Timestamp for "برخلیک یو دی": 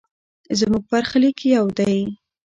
0.91-1.97